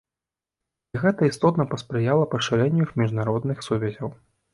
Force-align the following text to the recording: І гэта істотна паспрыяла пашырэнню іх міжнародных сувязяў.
І 0.95 1.01
гэта 1.03 1.27
істотна 1.31 1.65
паспрыяла 1.73 2.23
пашырэнню 2.31 2.81
іх 2.87 2.95
міжнародных 3.03 3.57
сувязяў. 3.67 4.09